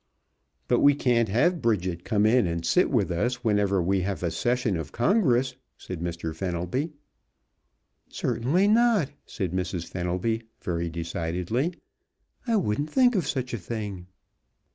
[0.67, 4.31] "But we can't have Bridget come in and sit with us whenever we have a
[4.31, 6.35] session of congress," said Mr.
[6.35, 6.93] Fenelby.
[8.09, 9.85] "Certainly not!" said Mrs.
[9.85, 11.75] Fenelby, very decidedly.
[12.47, 14.07] "I wouldn't think of such a thing!"